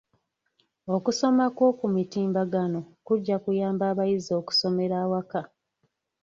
Okusoma 0.95 1.45
kw'oku 1.55 1.85
mutimbagano 1.93 2.79
kujja 3.05 3.35
kuyamba 3.43 3.83
abayizi 3.91 4.31
okusomera 4.39 4.95
awaka. 5.05 5.41